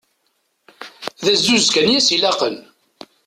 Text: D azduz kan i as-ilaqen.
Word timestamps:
D 1.23 1.25
azduz 1.33 1.65
kan 1.73 1.87
i 1.93 1.95
as-ilaqen. 1.99 2.57